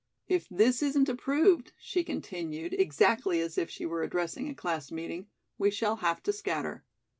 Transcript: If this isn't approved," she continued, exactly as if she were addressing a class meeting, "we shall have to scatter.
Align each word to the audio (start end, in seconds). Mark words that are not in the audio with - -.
If 0.27 0.49
this 0.49 0.81
isn't 0.81 1.09
approved," 1.09 1.73
she 1.77 2.03
continued, 2.03 2.73
exactly 2.73 3.39
as 3.39 3.55
if 3.55 3.69
she 3.69 3.85
were 3.85 4.01
addressing 4.01 4.49
a 4.49 4.55
class 4.55 4.91
meeting, 4.91 5.27
"we 5.59 5.69
shall 5.69 5.97
have 5.97 6.23
to 6.23 6.33
scatter. 6.33 6.83